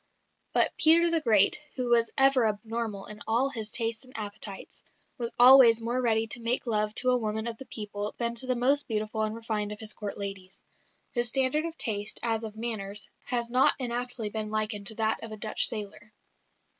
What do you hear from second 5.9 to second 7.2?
ready to make love to a